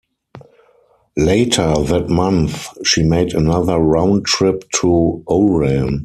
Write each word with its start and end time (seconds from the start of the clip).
Later 1.15 1.75
that 1.75 2.09
month 2.09 2.69
she 2.83 3.03
made 3.03 3.35
another 3.35 3.77
round 3.77 4.25
trip 4.25 4.63
to 4.77 5.23
Oran. 5.27 5.99